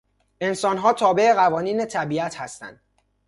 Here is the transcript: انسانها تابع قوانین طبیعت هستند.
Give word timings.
انسانها 0.41 0.93
تابع 0.93 1.33
قوانین 1.33 1.85
طبیعت 1.85 2.35
هستند. 2.35 2.81